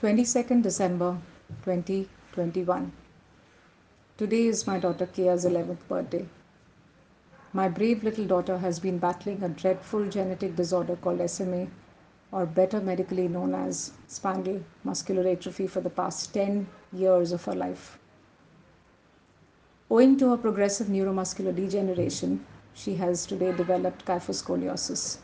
22nd 0.00 0.62
December 0.62 1.16
2021. 1.64 2.92
Today 4.18 4.46
is 4.46 4.66
my 4.66 4.78
daughter 4.78 5.06
Keya's 5.06 5.46
11th 5.46 5.88
birthday. 5.88 6.28
My 7.54 7.66
brave 7.70 8.04
little 8.04 8.26
daughter 8.26 8.58
has 8.58 8.78
been 8.78 8.98
battling 8.98 9.42
a 9.42 9.48
dreadful 9.48 10.06
genetic 10.10 10.54
disorder 10.54 10.96
called 10.96 11.22
SMA, 11.30 11.68
or 12.30 12.44
better 12.44 12.78
medically 12.82 13.26
known 13.26 13.54
as 13.54 13.92
spinal 14.06 14.62
muscular 14.84 15.26
atrophy, 15.26 15.66
for 15.66 15.80
the 15.80 15.88
past 15.88 16.34
10 16.34 16.68
years 16.92 17.32
of 17.32 17.46
her 17.46 17.54
life. 17.54 17.98
Owing 19.90 20.18
to 20.18 20.28
her 20.28 20.36
progressive 20.36 20.88
neuromuscular 20.88 21.56
degeneration, 21.56 22.44
she 22.74 22.96
has 22.96 23.24
today 23.24 23.52
developed 23.52 24.04
kyphoscoliosis, 24.04 25.20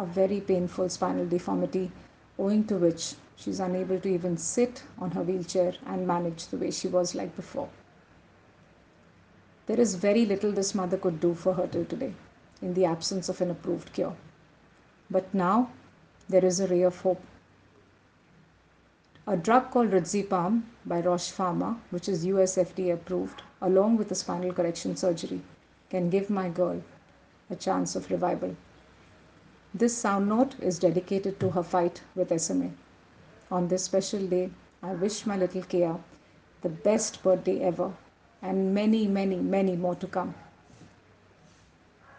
a 0.00 0.04
very 0.04 0.40
painful 0.40 0.88
spinal 0.88 1.26
deformity 1.26 1.92
owing 2.40 2.64
to 2.64 2.74
which 2.74 3.14
she's 3.40 3.58
unable 3.58 3.98
to 3.98 4.08
even 4.08 4.36
sit 4.36 4.82
on 4.98 5.10
her 5.12 5.22
wheelchair 5.22 5.72
and 5.86 6.06
manage 6.06 6.46
the 6.46 6.58
way 6.58 6.70
she 6.70 6.88
was 6.88 7.14
like 7.14 7.34
before. 7.34 7.68
There 9.66 9.80
is 9.80 9.94
very 9.94 10.26
little 10.26 10.52
this 10.52 10.74
mother 10.74 10.98
could 10.98 11.20
do 11.20 11.34
for 11.34 11.54
her 11.54 11.66
till 11.66 11.84
today, 11.84 12.12
in 12.60 12.74
the 12.74 12.84
absence 12.84 13.28
of 13.28 13.40
an 13.40 13.50
approved 13.50 13.92
cure. 13.92 14.14
But 15.10 15.32
now 15.32 15.70
there 16.28 16.44
is 16.44 16.60
a 16.60 16.66
ray 16.66 16.82
of 16.82 17.00
hope. 17.00 17.22
A 19.26 19.36
drug 19.36 19.70
called 19.70 19.90
Risdiplam 19.90 20.62
by 20.84 21.00
Roche 21.00 21.32
Pharma, 21.32 21.78
which 21.90 22.08
is 22.08 22.26
US 22.26 22.56
FDA 22.56 22.92
approved, 22.92 23.42
along 23.62 23.96
with 23.96 24.10
a 24.10 24.14
spinal 24.14 24.52
correction 24.52 24.96
surgery, 24.96 25.40
can 25.88 26.10
give 26.10 26.30
my 26.30 26.48
girl 26.48 26.82
a 27.48 27.56
chance 27.56 27.96
of 27.96 28.10
revival. 28.10 28.56
This 29.72 29.96
sound 29.96 30.28
note 30.28 30.56
is 30.60 30.78
dedicated 30.78 31.38
to 31.40 31.50
her 31.50 31.62
fight 31.62 32.02
with 32.14 32.38
SMA. 32.40 32.70
On 33.50 33.66
this 33.66 33.84
special 33.84 34.26
day, 34.26 34.50
I 34.82 34.92
wish 34.92 35.26
my 35.26 35.36
little 35.36 35.62
Keya 35.62 35.98
the 36.62 36.68
best 36.68 37.22
birthday 37.22 37.60
ever 37.62 37.92
and 38.42 38.74
many, 38.74 39.08
many, 39.08 39.36
many 39.36 39.76
more 39.76 39.96
to 39.96 40.06
come. 40.06 40.34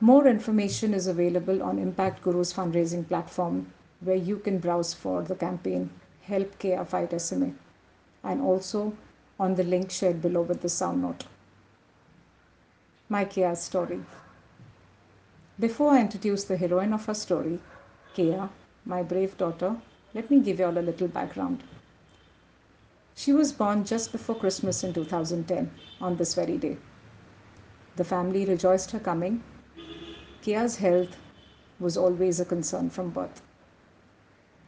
More 0.00 0.26
information 0.26 0.92
is 0.92 1.06
available 1.06 1.62
on 1.62 1.78
Impact 1.78 2.22
Guru's 2.22 2.52
fundraising 2.52 3.06
platform, 3.06 3.72
where 4.00 4.16
you 4.16 4.38
can 4.38 4.58
browse 4.58 4.94
for 4.94 5.22
the 5.22 5.34
campaign 5.34 5.90
Help 6.22 6.58
Keya 6.58 6.86
Fight 6.86 7.20
SMA, 7.20 7.52
and 8.24 8.40
also 8.40 8.94
on 9.38 9.54
the 9.54 9.64
link 9.64 9.90
shared 9.90 10.20
below 10.20 10.42
with 10.42 10.62
the 10.62 10.68
sound 10.68 11.02
note. 11.02 11.24
My 13.08 13.24
Keya 13.24 13.56
story. 13.56 14.00
Before 15.58 15.92
I 15.92 16.00
introduce 16.00 16.44
the 16.44 16.56
heroine 16.56 16.92
of 16.92 17.06
her 17.06 17.14
story, 17.14 17.60
Keya, 18.16 18.48
my 18.84 19.02
brave 19.02 19.36
daughter, 19.36 19.76
let 20.14 20.30
me 20.30 20.40
give 20.40 20.58
you 20.58 20.66
all 20.66 20.78
a 20.78 20.80
little 20.80 21.08
background. 21.08 21.62
She 23.14 23.32
was 23.32 23.52
born 23.52 23.84
just 23.84 24.12
before 24.12 24.34
Christmas 24.34 24.82
in 24.82 24.92
2010, 24.92 25.70
on 26.00 26.16
this 26.16 26.34
very 26.34 26.58
day. 26.58 26.78
The 27.96 28.04
family 28.04 28.44
rejoiced 28.44 28.90
her 28.92 28.98
coming. 28.98 29.42
Keya's 30.42 30.76
health 30.76 31.16
was 31.78 31.96
always 31.96 32.40
a 32.40 32.44
concern 32.44 32.90
from 32.90 33.10
birth. 33.10 33.42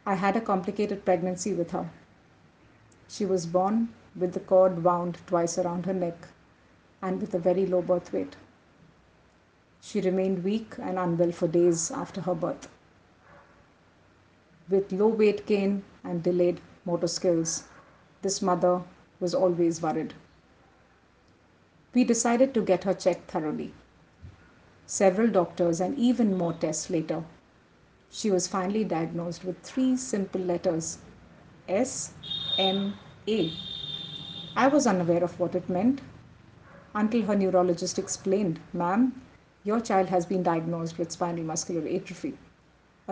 I 0.04 0.14
had 0.14 0.36
a 0.36 0.40
complicated 0.40 1.04
pregnancy 1.04 1.54
with 1.54 1.70
her. 1.70 1.88
She 3.08 3.24
was 3.24 3.46
born 3.46 3.88
with 4.14 4.32
the 4.34 4.40
cord 4.40 4.84
wound 4.84 5.18
twice 5.26 5.58
around 5.58 5.86
her 5.86 5.94
neck 5.94 6.28
and 7.00 7.20
with 7.20 7.34
a 7.34 7.38
very 7.38 7.66
low 7.66 7.82
birth 7.82 8.12
weight. 8.12 8.36
She 9.80 10.00
remained 10.00 10.44
weak 10.44 10.74
and 10.78 10.98
unwell 10.98 11.32
for 11.32 11.48
days 11.48 11.90
after 11.90 12.20
her 12.20 12.34
birth. 12.34 12.68
With 14.68 14.92
low 14.92 15.08
weight 15.08 15.46
gain 15.46 15.82
and 16.04 16.22
delayed 16.22 16.60
motor 16.84 17.08
skills, 17.08 17.64
this 18.22 18.40
mother 18.40 18.82
was 19.20 19.34
always 19.34 19.82
worried. 19.82 20.14
We 21.94 22.04
decided 22.04 22.54
to 22.54 22.62
get 22.62 22.84
her 22.84 22.94
checked 22.94 23.30
thoroughly. 23.30 23.74
Several 24.86 25.28
doctors 25.28 25.80
and 25.80 25.98
even 25.98 26.36
more 26.38 26.52
tests 26.52 26.90
later, 26.90 27.24
she 28.10 28.30
was 28.30 28.46
finally 28.46 28.84
diagnosed 28.84 29.44
with 29.44 29.60
three 29.62 29.96
simple 29.96 30.40
letters 30.40 30.98
S 31.68 32.12
M 32.58 32.94
A. 33.28 33.52
I 34.56 34.68
was 34.68 34.86
unaware 34.86 35.24
of 35.24 35.38
what 35.40 35.54
it 35.54 35.68
meant 35.68 36.00
until 36.94 37.22
her 37.22 37.36
neurologist 37.36 37.98
explained, 37.98 38.60
Ma'am, 38.72 39.20
your 39.64 39.80
child 39.80 40.08
has 40.08 40.26
been 40.26 40.42
diagnosed 40.42 40.98
with 40.98 41.12
spinal 41.12 41.44
muscular 41.44 41.88
atrophy, 41.88 42.36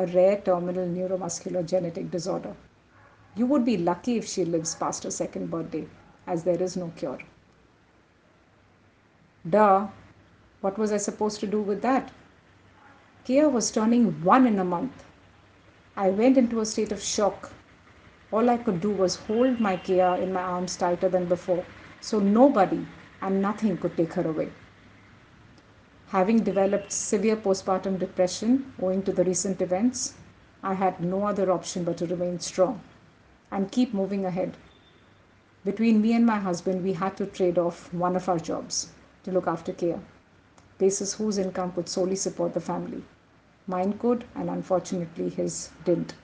a 0.01 0.07
rare 0.07 0.37
terminal 0.49 0.87
neuromuscular 0.97 1.65
genetic 1.73 2.11
disorder. 2.11 2.55
You 3.37 3.47
would 3.47 3.65
be 3.65 3.77
lucky 3.77 4.17
if 4.19 4.27
she 4.27 4.45
lives 4.45 4.75
past 4.75 5.05
her 5.05 5.11
second 5.11 5.51
birthday, 5.51 5.87
as 6.27 6.45
there 6.45 6.63
is 6.63 6.77
no 6.77 6.93
cure. 6.97 7.19
Duh, 9.49 9.89
what 10.61 10.79
was 10.79 10.93
I 10.93 10.97
supposed 10.99 11.41
to 11.41 11.47
do 11.47 11.61
with 11.61 11.83
that? 11.83 12.11
Keya 13.27 13.51
was 13.51 13.71
turning 13.71 14.07
one 14.25 14.47
in 14.47 14.59
a 14.59 14.65
month. 14.65 15.05
I 15.97 16.11
went 16.11 16.39
into 16.39 16.61
a 16.61 16.67
state 16.67 16.93
of 16.93 17.03
shock. 17.03 17.53
All 18.33 18.51
I 18.51 18.57
could 18.57 18.81
do 18.81 18.91
was 18.91 19.17
hold 19.17 19.61
my 19.61 19.77
Keya 19.77 20.23
in 20.23 20.33
my 20.33 20.43
arms 20.43 20.77
tighter 20.77 21.09
than 21.09 21.27
before, 21.27 21.65
so 22.01 22.21
nobody 22.21 22.87
and 23.23 23.43
nothing 23.43 23.77
could 23.77 23.97
take 23.97 24.15
her 24.15 24.27
away. 24.27 24.51
Having 26.11 26.39
developed 26.43 26.91
severe 26.91 27.37
postpartum 27.37 27.97
depression 27.97 28.73
owing 28.83 29.01
to 29.05 29.13
the 29.13 29.23
recent 29.23 29.63
events, 29.63 30.15
I 30.61 30.75
had 30.75 31.01
no 31.01 31.25
other 31.25 31.53
option 31.53 31.85
but 31.85 31.99
to 31.99 32.07
remain 32.07 32.41
strong 32.41 32.81
and 33.53 33.71
keep 33.71 33.95
moving 33.95 34.25
ahead. 34.25 34.57
Between 35.65 36.03
me 36.03 36.13
and 36.15 36.27
my 36.27 36.41
husband, 36.41 36.83
we 36.83 36.95
had 36.95 37.17
to 37.19 37.27
trade 37.27 37.59
off 37.59 37.95
one 37.95 38.17
of 38.17 38.29
our 38.29 38.41
jobs 38.41 38.89
to 39.23 39.31
look 39.31 39.47
after 39.47 39.73
Keya, 39.73 40.01
basis 40.79 41.15
whose 41.15 41.39
income 41.39 41.71
could 41.71 41.89
solely 41.89 42.17
support 42.17 42.55
the 42.55 42.61
family. 42.61 43.05
Mine 43.69 43.93
could, 43.97 44.25
and 44.35 44.51
unfortunately 44.51 45.29
his 45.29 45.71
didn't. 45.85 46.15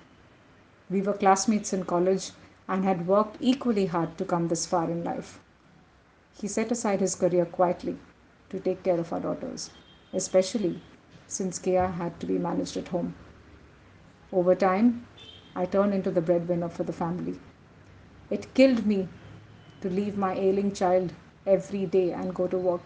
We 0.90 1.00
were 1.00 1.12
classmates 1.12 1.72
in 1.72 1.84
college 1.84 2.32
and 2.66 2.82
had 2.82 3.06
worked 3.06 3.36
equally 3.38 3.86
hard 3.86 4.18
to 4.18 4.24
come 4.24 4.48
this 4.48 4.66
far 4.66 4.90
in 4.90 5.04
life. 5.04 5.38
He 6.34 6.48
set 6.48 6.72
aside 6.72 6.98
his 6.98 7.14
career 7.14 7.46
quietly 7.46 7.96
to 8.50 8.60
take 8.60 8.82
care 8.82 8.98
of 8.98 9.12
our 9.12 9.20
daughters, 9.20 9.70
especially 10.12 10.80
since 11.26 11.58
Keya 11.58 11.92
had 11.94 12.18
to 12.20 12.26
be 12.26 12.38
managed 12.38 12.76
at 12.76 12.88
home. 12.88 13.14
Over 14.32 14.54
time, 14.54 15.06
I 15.54 15.66
turned 15.66 15.94
into 15.94 16.10
the 16.10 16.20
breadwinner 16.20 16.68
for 16.68 16.84
the 16.84 16.92
family. 16.92 17.38
It 18.30 18.52
killed 18.54 18.86
me 18.86 19.08
to 19.80 19.90
leave 19.90 20.16
my 20.16 20.34
ailing 20.34 20.72
child 20.72 21.12
every 21.46 21.86
day 21.86 22.12
and 22.12 22.34
go 22.34 22.46
to 22.46 22.58
work, 22.58 22.82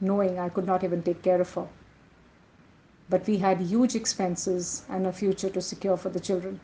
knowing 0.00 0.38
I 0.38 0.48
could 0.48 0.66
not 0.66 0.84
even 0.84 1.02
take 1.02 1.22
care 1.22 1.40
of 1.40 1.54
her. 1.54 1.68
But 3.08 3.26
we 3.26 3.38
had 3.38 3.60
huge 3.60 3.94
expenses 3.94 4.84
and 4.88 5.06
a 5.06 5.12
future 5.12 5.50
to 5.50 5.62
secure 5.62 5.96
for 5.96 6.08
the 6.08 6.20
children. 6.20 6.60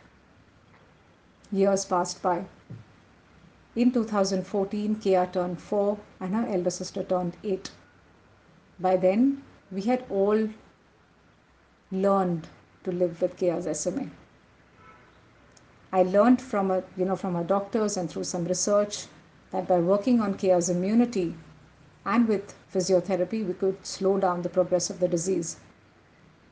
Years 1.51 1.85
passed 1.85 2.23
by. 2.23 2.45
In 3.77 3.93
2014, 3.93 4.97
Keya 4.97 5.33
turned 5.33 5.61
4 5.61 5.99
and 6.21 6.35
her 6.35 6.47
elder 6.47 6.71
sister 6.71 7.03
turned 7.05 7.37
8. 7.45 7.71
By 8.83 8.97
then, 8.97 9.43
we 9.71 9.83
had 9.83 10.05
all 10.11 10.49
learned 11.93 12.49
to 12.85 12.91
live 12.91 13.23
with 13.23 13.37
Keya's 13.37 13.79
SMA. 13.79 14.11
I 15.93 16.03
learned 16.03 16.43
from 16.43 16.71
a, 16.73 16.83
you 16.97 17.05
know 17.05 17.17
from 17.17 17.37
our 17.37 17.45
doctors 17.45 17.97
and 17.97 18.11
through 18.11 18.25
some 18.25 18.45
research 18.45 19.07
that 19.53 19.69
by 19.69 19.79
working 19.79 20.21
on 20.21 20.35
Keya's 20.35 20.69
immunity 20.69 21.37
and 22.05 22.27
with 22.27 22.55
physiotherapy, 22.75 23.47
we 23.47 23.55
could 23.55 23.87
slow 23.87 24.19
down 24.19 24.43
the 24.43 24.49
progress 24.49 24.91
of 24.91 24.99
the 24.99 25.07
disease 25.07 25.59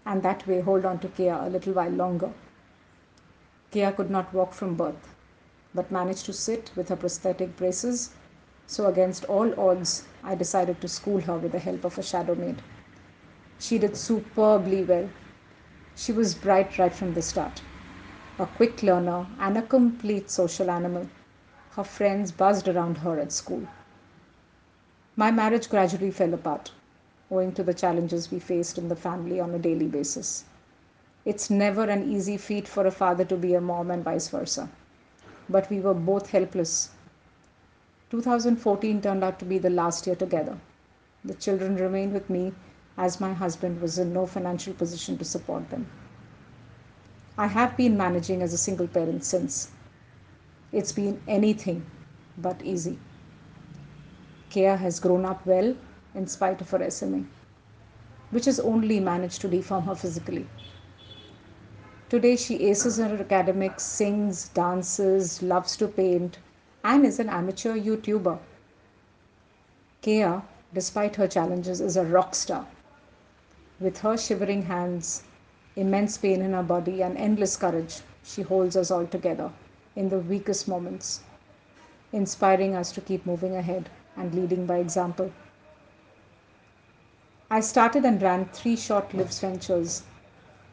and 0.06 0.22
that 0.22 0.46
way 0.46 0.60
hold 0.60 0.84
on 0.84 1.00
to 1.00 1.08
Keya 1.08 1.46
a 1.46 1.50
little 1.50 1.72
while 1.72 1.90
longer. 1.90 2.30
Keya 3.72 3.96
could 3.96 4.10
not 4.10 4.32
walk 4.32 4.52
from 4.52 4.76
birth, 4.76 5.14
but 5.74 5.90
managed 5.90 6.26
to 6.26 6.32
sit 6.32 6.70
with 6.76 6.90
her 6.90 6.96
prosthetic 6.96 7.56
braces. 7.56 8.10
So, 8.70 8.86
against 8.86 9.24
all 9.24 9.52
odds, 9.58 10.04
I 10.22 10.36
decided 10.36 10.80
to 10.80 10.86
school 10.86 11.20
her 11.22 11.36
with 11.36 11.50
the 11.50 11.58
help 11.58 11.84
of 11.84 11.98
a 11.98 12.04
shadow 12.04 12.36
maid. 12.36 12.62
She 13.58 13.78
did 13.78 13.96
superbly 13.96 14.84
well. 14.84 15.08
She 15.96 16.12
was 16.12 16.36
bright 16.36 16.78
right 16.78 16.94
from 16.94 17.14
the 17.14 17.20
start 17.20 17.62
a 18.38 18.46
quick 18.46 18.84
learner, 18.84 19.26
and 19.40 19.58
a 19.58 19.62
complete 19.62 20.30
social 20.30 20.70
animal. 20.70 21.08
Her 21.72 21.82
friends 21.82 22.30
buzzed 22.30 22.68
around 22.68 22.98
her 22.98 23.18
at 23.18 23.32
school. 23.32 23.66
My 25.16 25.32
marriage 25.32 25.68
gradually 25.68 26.12
fell 26.12 26.32
apart, 26.32 26.70
owing 27.28 27.52
to 27.54 27.64
the 27.64 27.74
challenges 27.74 28.30
we 28.30 28.38
faced 28.38 28.78
in 28.78 28.88
the 28.88 28.94
family 28.94 29.40
on 29.40 29.52
a 29.52 29.58
daily 29.58 29.88
basis. 29.88 30.44
It's 31.24 31.50
never 31.50 31.82
an 31.82 32.08
easy 32.08 32.36
feat 32.36 32.68
for 32.68 32.86
a 32.86 32.92
father 32.92 33.24
to 33.24 33.36
be 33.36 33.54
a 33.54 33.60
mom 33.60 33.90
and 33.90 34.04
vice 34.04 34.28
versa. 34.28 34.70
But 35.48 35.68
we 35.68 35.80
were 35.80 35.92
both 35.92 36.30
helpless. 36.30 36.90
2014 38.10 39.00
turned 39.02 39.22
out 39.22 39.38
to 39.38 39.44
be 39.44 39.56
the 39.58 39.70
last 39.70 40.04
year 40.04 40.16
together. 40.16 40.58
The 41.24 41.34
children 41.34 41.76
remained 41.76 42.12
with 42.12 42.28
me 42.28 42.52
as 42.98 43.20
my 43.20 43.32
husband 43.32 43.80
was 43.80 43.98
in 43.98 44.12
no 44.12 44.26
financial 44.26 44.74
position 44.74 45.16
to 45.18 45.24
support 45.24 45.70
them. 45.70 45.86
I 47.38 47.46
have 47.46 47.76
been 47.76 47.96
managing 47.96 48.42
as 48.42 48.52
a 48.52 48.58
single 48.58 48.88
parent 48.88 49.24
since. 49.24 49.70
It's 50.72 50.90
been 50.90 51.22
anything 51.28 51.86
but 52.36 52.60
easy. 52.62 52.98
Keya 54.50 54.76
has 54.76 54.98
grown 54.98 55.24
up 55.24 55.46
well 55.46 55.76
in 56.14 56.26
spite 56.26 56.60
of 56.60 56.70
her 56.70 56.90
SMA, 56.90 57.24
which 58.32 58.46
has 58.46 58.58
only 58.58 58.98
managed 58.98 59.40
to 59.42 59.48
deform 59.48 59.84
her 59.84 59.94
physically. 59.94 60.48
Today, 62.08 62.34
she 62.34 62.66
aces 62.66 62.96
her 62.96 63.16
academics, 63.20 63.84
sings, 63.84 64.48
dances, 64.48 65.40
loves 65.42 65.76
to 65.76 65.86
paint, 65.86 66.38
and 66.82 67.04
is 67.04 67.18
an 67.18 67.28
amateur 67.28 67.76
YouTuber. 67.76 68.38
Keya, 70.02 70.42
despite 70.72 71.16
her 71.16 71.28
challenges, 71.28 71.80
is 71.80 71.96
a 71.96 72.04
rock 72.04 72.34
star. 72.34 72.66
With 73.78 73.98
her 73.98 74.16
shivering 74.16 74.62
hands, 74.62 75.22
immense 75.76 76.16
pain 76.18 76.42
in 76.42 76.52
her 76.52 76.62
body, 76.62 77.02
and 77.02 77.16
endless 77.16 77.56
courage, 77.56 78.00
she 78.22 78.42
holds 78.42 78.76
us 78.76 78.90
all 78.90 79.06
together 79.06 79.50
in 79.96 80.08
the 80.08 80.18
weakest 80.18 80.68
moments, 80.68 81.20
inspiring 82.12 82.74
us 82.74 82.92
to 82.92 83.00
keep 83.00 83.26
moving 83.26 83.56
ahead 83.56 83.88
and 84.16 84.34
leading 84.34 84.66
by 84.66 84.76
example. 84.76 85.32
I 87.50 87.60
started 87.60 88.04
and 88.04 88.22
ran 88.22 88.46
three 88.46 88.76
short 88.76 89.12
lived 89.12 89.34
ventures 89.34 90.02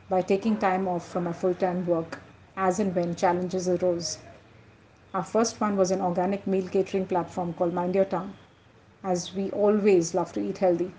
by 0.09 0.21
taking 0.21 0.57
time 0.57 0.87
off 0.87 1.07
from 1.07 1.23
my 1.23 1.33
full 1.33 1.55
time 1.55 1.85
work 1.85 2.19
as 2.55 2.79
and 2.79 2.95
when 2.95 3.15
challenges 3.15 3.67
arose. 3.67 4.19
Our 5.13 5.23
first 5.23 5.61
one 5.61 5.77
was 5.77 5.91
an 5.91 6.01
organic 6.01 6.45
meal 6.45 6.67
catering 6.67 7.05
platform 7.05 7.53
called 7.53 7.73
Mind 7.73 7.95
Your 7.95 8.05
Tongue, 8.05 8.33
as 9.03 9.33
we 9.33 9.49
always 9.51 10.13
love 10.13 10.33
to 10.33 10.41
eat 10.41 10.57
healthy. 10.57 10.91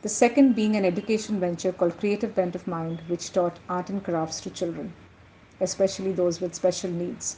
The 0.00 0.08
second 0.08 0.54
being 0.54 0.76
an 0.76 0.84
education 0.84 1.38
venture 1.40 1.72
called 1.72 1.98
Creative 1.98 2.34
Bent 2.34 2.54
of 2.54 2.66
Mind, 2.66 3.02
which 3.06 3.32
taught 3.32 3.58
art 3.68 3.90
and 3.90 4.02
crafts 4.02 4.40
to 4.42 4.50
children, 4.50 4.92
especially 5.60 6.12
those 6.12 6.40
with 6.40 6.54
special 6.54 6.90
needs. 6.90 7.36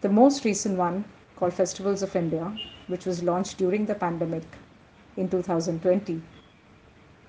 The 0.00 0.08
most 0.08 0.44
recent 0.44 0.76
one, 0.76 1.04
called 1.36 1.54
Festivals 1.54 2.02
of 2.02 2.14
India, 2.14 2.52
which 2.86 3.06
was 3.06 3.22
launched 3.22 3.58
during 3.58 3.86
the 3.86 3.94
pandemic 3.94 4.44
in 5.16 5.28
2020 5.28 6.20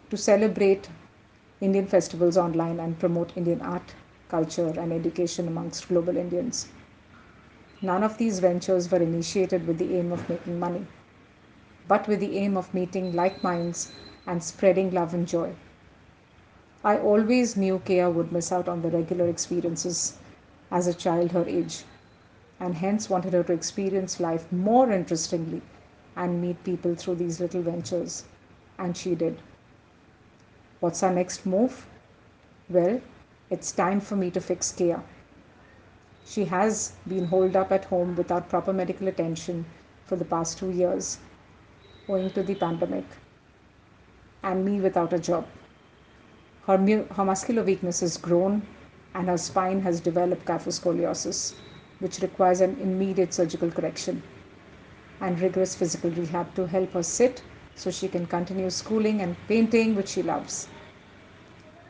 to 0.09 0.17
celebrate 0.17 0.89
Indian 1.61 1.87
festivals 1.87 2.37
online 2.37 2.79
and 2.79 2.99
promote 2.99 3.37
Indian 3.37 3.61
art, 3.61 3.93
culture, 4.31 4.73
and 4.83 4.91
education 4.91 5.47
amongst 5.47 5.87
global 5.89 6.17
Indians. 6.17 6.67
None 7.81 8.03
of 8.03 8.17
these 8.17 8.39
ventures 8.39 8.89
were 8.91 9.01
initiated 9.01 9.67
with 9.67 9.77
the 9.77 9.95
aim 9.97 10.11
of 10.11 10.29
making 10.29 10.59
money, 10.59 10.85
but 11.87 12.07
with 12.07 12.19
the 12.19 12.37
aim 12.37 12.57
of 12.57 12.73
meeting 12.73 13.11
like 13.13 13.43
minds 13.43 13.91
and 14.27 14.43
spreading 14.43 14.91
love 14.91 15.13
and 15.13 15.27
joy. 15.27 15.51
I 16.83 16.97
always 16.97 17.55
knew 17.57 17.79
Keya 17.79 18.11
would 18.11 18.31
miss 18.31 18.51
out 18.51 18.67
on 18.67 18.81
the 18.81 18.89
regular 18.89 19.27
experiences 19.27 20.17
as 20.71 20.87
a 20.87 20.93
child 20.93 21.31
her 21.31 21.45
age, 21.47 21.83
and 22.59 22.75
hence 22.75 23.09
wanted 23.09 23.33
her 23.33 23.43
to 23.43 23.53
experience 23.53 24.19
life 24.19 24.51
more 24.51 24.91
interestingly 24.91 25.61
and 26.15 26.41
meet 26.41 26.63
people 26.63 26.95
through 26.95 27.15
these 27.15 27.39
little 27.39 27.61
ventures. 27.61 28.23
And 28.77 28.95
she 28.97 29.15
did. 29.15 29.37
What's 30.79 31.03
our 31.03 31.13
next 31.13 31.45
move? 31.45 31.85
Well, 32.69 33.01
it's 33.51 33.71
time 33.71 33.99
for 33.99 34.15
me 34.15 34.31
to 34.31 34.41
fix 34.41 34.71
Keya. 34.71 35.01
She 36.25 36.45
has 36.45 36.93
been 37.07 37.25
holed 37.25 37.55
up 37.55 37.71
at 37.71 37.85
home 37.85 38.15
without 38.15 38.49
proper 38.49 38.71
medical 38.71 39.09
attention 39.09 39.65
for 40.05 40.15
the 40.15 40.25
past 40.25 40.57
two 40.57 40.71
years, 40.71 41.19
owing 42.07 42.29
to 42.31 42.43
the 42.43 42.55
pandemic, 42.55 43.03
and 44.41 44.63
me 44.65 44.79
without 44.79 45.11
a 45.13 45.19
job. 45.19 45.45
Her, 46.65 46.77
mu- 46.77 47.05
her 47.17 47.25
muscular 47.25 47.63
weakness 47.63 47.99
has 47.99 48.17
grown, 48.17 48.61
and 49.13 49.27
her 49.27 49.37
spine 49.37 49.81
has 49.81 49.99
developed 49.99 50.45
kyphoscoliosis, 50.45 51.53
which 51.99 52.21
requires 52.21 52.61
an 52.61 52.77
immediate 52.79 53.33
surgical 53.33 53.69
correction 53.69 54.23
and 55.19 55.39
rigorous 55.39 55.75
physical 55.75 56.09
rehab 56.11 56.55
to 56.55 56.65
help 56.67 56.93
her 56.93 57.03
sit 57.03 57.43
so 57.75 57.91
she 57.91 58.07
can 58.07 58.25
continue 58.25 58.69
schooling 58.69 59.21
and 59.21 59.35
painting, 59.47 59.95
which 59.95 60.09
she 60.09 60.23
loves. 60.23 60.67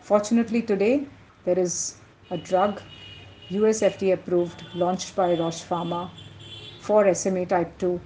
Fortunately, 0.02 0.62
today 0.62 1.06
there 1.46 1.60
is 1.60 1.96
a 2.30 2.38
drug, 2.38 2.82
US 3.50 3.82
FDA 3.82 4.14
approved, 4.14 4.64
launched 4.74 5.16
by 5.16 5.34
Roche 5.34 5.64
Pharma 5.64 6.10
for 6.80 7.14
SMA 7.14 7.46
type 7.46 7.78
2 7.78 8.00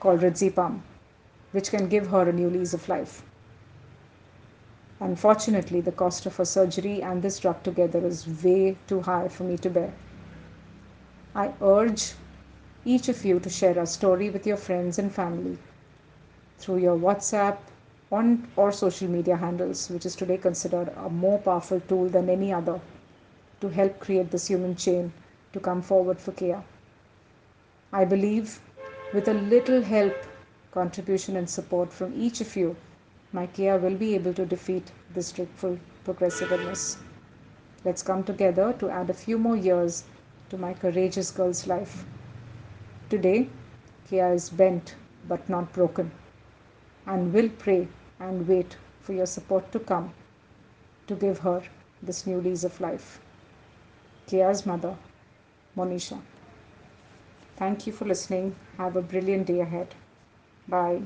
called 0.00 0.20
Risdiplam, 0.20 0.80
which 1.52 1.70
can 1.70 1.88
give 1.88 2.08
her 2.08 2.28
a 2.28 2.32
new 2.32 2.50
lease 2.50 2.74
of 2.74 2.88
life. 2.88 3.22
Unfortunately, 5.00 5.80
the 5.80 5.92
cost 5.92 6.26
of 6.26 6.36
her 6.36 6.44
surgery 6.44 7.02
and 7.02 7.22
this 7.22 7.38
drug 7.38 7.62
together 7.62 8.04
is 8.06 8.26
way 8.42 8.76
too 8.86 9.00
high 9.00 9.28
for 9.28 9.44
me 9.44 9.56
to 9.58 9.70
bear. 9.70 9.92
I 11.34 11.52
urge 11.62 12.14
each 12.84 13.08
of 13.08 13.24
you 13.24 13.40
to 13.40 13.48
share 13.48 13.78
a 13.78 13.86
story 13.86 14.30
with 14.30 14.46
your 14.46 14.56
friends 14.56 14.98
and 14.98 15.12
family 15.12 15.58
through 16.58 16.78
your 16.78 16.98
WhatsApp 16.98 17.58
on 18.12 18.48
or 18.56 18.72
social 18.72 19.08
media 19.08 19.36
handles, 19.36 19.88
which 19.88 20.04
is 20.04 20.16
today 20.16 20.36
considered 20.36 20.88
a 20.96 21.08
more 21.08 21.38
powerful 21.38 21.80
tool 21.80 22.08
than 22.08 22.28
any 22.28 22.52
other 22.52 22.80
to 23.60 23.68
help 23.68 24.00
create 24.00 24.30
this 24.30 24.48
human 24.48 24.74
chain 24.74 25.12
to 25.52 25.60
come 25.60 25.80
forward 25.80 26.18
for 26.18 26.32
Keya. 26.32 26.62
I 27.92 28.04
believe 28.04 28.60
with 29.14 29.28
a 29.28 29.34
little 29.34 29.82
help, 29.82 30.14
contribution, 30.72 31.36
and 31.36 31.48
support 31.48 31.92
from 31.92 32.12
each 32.20 32.40
of 32.40 32.56
you, 32.56 32.76
my 33.32 33.46
Keya 33.46 33.80
will 33.80 33.96
be 33.96 34.14
able 34.16 34.34
to 34.34 34.44
defeat 34.44 34.90
this 35.14 35.30
dreadful 35.30 35.78
progressive 36.04 36.50
illness. 36.50 36.96
Let's 37.84 38.02
come 38.02 38.24
together 38.24 38.72
to 38.80 38.90
add 38.90 39.10
a 39.10 39.14
few 39.14 39.38
more 39.38 39.56
years 39.56 40.04
to 40.50 40.58
my 40.58 40.74
courageous 40.74 41.30
girl's 41.30 41.66
life. 41.68 42.04
Today, 43.08 43.48
Keya 44.10 44.34
is 44.34 44.50
bent 44.50 44.96
but 45.28 45.48
not 45.48 45.72
broken 45.72 46.10
and 47.06 47.32
will 47.32 47.48
pray 47.48 47.88
and 48.20 48.46
wait 48.46 48.76
for 49.00 49.12
your 49.14 49.26
support 49.26 49.72
to 49.72 49.80
come 49.80 50.12
to 51.08 51.16
give 51.16 51.38
her 51.40 51.62
this 52.02 52.26
new 52.26 52.40
lease 52.40 52.64
of 52.64 52.80
life. 52.80 53.20
Keya's 54.28 54.64
mother, 54.66 54.96
Monisha. 55.76 56.20
Thank 57.56 57.86
you 57.86 57.92
for 57.92 58.04
listening. 58.06 58.56
Have 58.78 58.96
a 58.96 59.02
brilliant 59.02 59.46
day 59.46 59.60
ahead. 59.60 59.94
Bye. 60.68 61.02